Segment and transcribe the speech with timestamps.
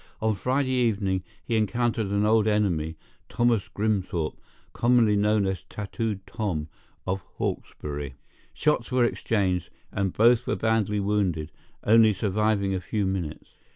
[0.19, 2.97] On Friday evening he encountered an old enemy,
[3.29, 4.35] Thomas Grimthorpe,
[4.73, 6.69] commonly known as Tattooed Tom,
[7.05, 8.15] of Hawkesbury.
[8.51, 11.51] "Shots were exchanged, and both were badly wounded,
[11.83, 13.51] only surviving a few minutes.